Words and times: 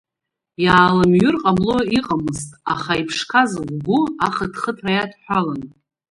Иаалымҩыр 0.63 1.35
ҟамло 1.41 1.77
иҟамызт, 1.97 2.49
аха 2.73 2.93
иԥшқаз 3.01 3.51
лгәы 3.75 3.99
ахыҭхыҭра 4.25 4.91
иадҳәалан. 4.93 5.61